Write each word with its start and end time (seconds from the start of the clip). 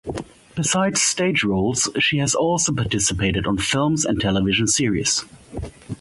Besides 0.55 0.99
stage 0.99 1.43
roles 1.43 1.87
she 1.99 2.17
has 2.17 2.33
also 2.33 2.73
participated 2.73 3.45
on 3.45 3.59
films 3.59 4.03
and 4.03 4.19
television 4.19 4.65
series. 4.65 5.23